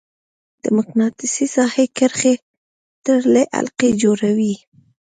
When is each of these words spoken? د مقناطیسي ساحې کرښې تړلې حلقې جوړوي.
د 0.63 0.65
مقناطیسي 0.77 1.45
ساحې 1.55 1.85
کرښې 1.97 2.33
تړلې 3.05 3.43
حلقې 3.55 3.89
جوړوي. 4.03 4.55